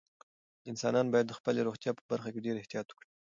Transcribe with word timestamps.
انسانان 0.71 1.07
باید 1.13 1.27
د 1.29 1.33
خپلې 1.39 1.59
روغتیا 1.67 1.91
په 1.95 2.03
برخه 2.11 2.29
کې 2.33 2.43
ډېر 2.45 2.55
احتیاط 2.59 2.87
وکړي. 2.89 3.09